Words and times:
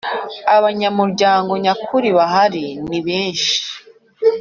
abanyamuryango 0.55 1.51
nyakuri 1.63 2.09
bahari 2.17 2.63
nibenshi 2.89 3.55